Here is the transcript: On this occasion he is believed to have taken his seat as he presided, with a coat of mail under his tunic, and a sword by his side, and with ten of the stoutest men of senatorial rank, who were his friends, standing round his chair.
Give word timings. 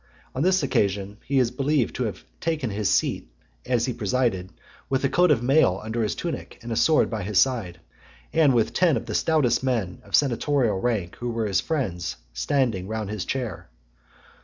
On 0.33 0.41
this 0.41 0.63
occasion 0.63 1.19
he 1.23 1.37
is 1.37 1.51
believed 1.51 1.93
to 1.97 2.05
have 2.05 2.25
taken 2.39 2.71
his 2.71 2.89
seat 2.89 3.29
as 3.67 3.85
he 3.85 3.93
presided, 3.93 4.51
with 4.89 5.03
a 5.03 5.09
coat 5.09 5.29
of 5.29 5.43
mail 5.43 5.79
under 5.83 6.01
his 6.01 6.15
tunic, 6.15 6.57
and 6.63 6.71
a 6.71 6.75
sword 6.75 7.07
by 7.07 7.21
his 7.21 7.37
side, 7.37 7.79
and 8.33 8.55
with 8.55 8.73
ten 8.73 8.97
of 8.97 9.05
the 9.05 9.13
stoutest 9.13 9.61
men 9.63 10.01
of 10.03 10.15
senatorial 10.15 10.79
rank, 10.79 11.17
who 11.17 11.29
were 11.29 11.45
his 11.45 11.61
friends, 11.61 12.15
standing 12.33 12.87
round 12.87 13.11
his 13.11 13.25
chair. 13.25 13.69